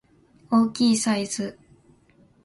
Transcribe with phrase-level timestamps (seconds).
[0.49, 1.59] 大きいサイズ